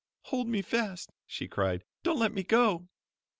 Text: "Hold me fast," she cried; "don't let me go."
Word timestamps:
"Hold 0.23 0.47
me 0.47 0.63
fast," 0.63 1.11
she 1.27 1.47
cried; 1.47 1.83
"don't 2.01 2.17
let 2.17 2.33
me 2.33 2.41
go." 2.41 2.87